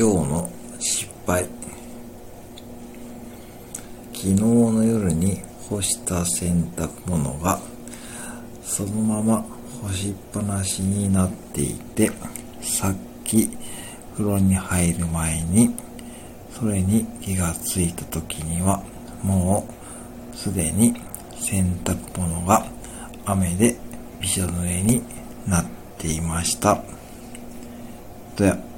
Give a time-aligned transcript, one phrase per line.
[0.00, 1.44] 今日の失敗
[4.14, 7.60] 昨日の夜に干した洗濯物が
[8.62, 9.44] そのまま
[9.82, 12.10] 干しっぱなしになっていて
[12.62, 12.94] さっ
[13.24, 13.50] き
[14.14, 15.76] 風呂に入る前に
[16.58, 18.82] それに気がついた時には
[19.22, 19.68] も
[20.32, 20.94] うすでに
[21.36, 22.64] 洗濯物が
[23.26, 23.76] 雨で
[24.18, 25.02] びしょ濡れに
[25.46, 25.64] なっ
[25.98, 26.82] ていました。
[28.38, 28.69] や